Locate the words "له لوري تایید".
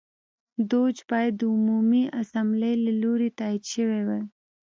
2.85-3.63